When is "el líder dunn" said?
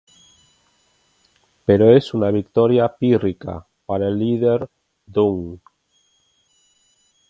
4.07-5.61